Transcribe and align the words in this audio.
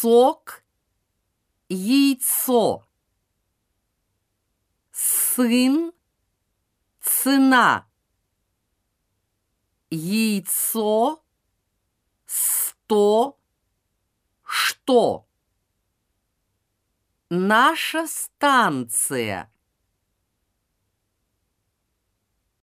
сок, 0.00 0.64
яйцо, 1.68 2.86
сын, 4.92 5.92
цена, 7.00 7.86
яйцо, 9.90 11.22
сто, 12.24 13.38
что. 14.42 15.26
Наша 17.28 18.06
станция. 18.06 19.52